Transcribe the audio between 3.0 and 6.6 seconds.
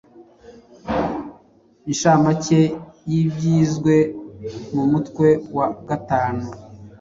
y’ibyizwe mu mutwe wa gatanu